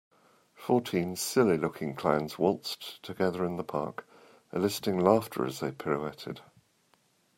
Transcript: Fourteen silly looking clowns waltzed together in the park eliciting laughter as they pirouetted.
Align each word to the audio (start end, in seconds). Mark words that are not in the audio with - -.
Fourteen 0.55 1.15
silly 1.15 1.57
looking 1.59 1.93
clowns 1.93 2.39
waltzed 2.39 3.03
together 3.03 3.45
in 3.45 3.57
the 3.57 3.63
park 3.63 4.03
eliciting 4.51 4.99
laughter 4.99 5.45
as 5.45 5.59
they 5.59 5.71
pirouetted. 5.71 6.41